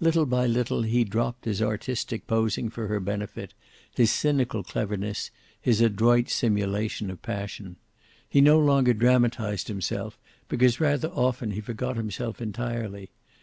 Little 0.00 0.24
by 0.24 0.46
little 0.46 0.80
he 0.84 1.00
had 1.00 1.10
dropped 1.10 1.44
his 1.44 1.60
artistic 1.60 2.26
posing 2.26 2.70
for 2.70 2.86
her 2.86 2.98
benefit, 2.98 3.52
his 3.94 4.10
cynical 4.10 4.62
cleverness, 4.62 5.30
his 5.60 5.82
adroit 5.82 6.30
simulation 6.30 7.10
of 7.10 7.20
passion. 7.20 7.76
He 8.26 8.40
no 8.40 8.58
longer 8.58 8.94
dramatized 8.94 9.68
himself, 9.68 10.18
because 10.48 10.80
rather 10.80 11.08
often 11.08 11.50
he 11.50 11.60
forgot 11.60 11.98
himself 11.98 12.40
entirely. 12.40 13.10